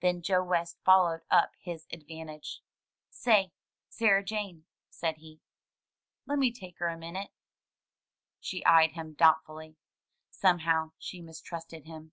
Then 0.00 0.22
Joe 0.22 0.44
West 0.44 0.78
followed 0.84 1.22
up 1.28 1.56
his 1.60 1.88
advantage. 1.90 2.60
'*Say, 3.10 3.50
Sarah 3.88 4.22
Jane," 4.22 4.64
said 4.90 5.16
he, 5.16 5.40
lemme 6.24 6.52
take 6.52 6.78
her 6.78 6.86
a 6.86 6.96
minute." 6.96 7.32
She 8.38 8.64
eyed 8.64 8.92
him 8.92 9.14
doubtfully. 9.14 9.74
Somehow 10.30 10.92
she 10.98 11.20
mistrusted 11.20 11.84
him. 11.84 12.12